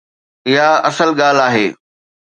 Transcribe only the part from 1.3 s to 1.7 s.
آهي.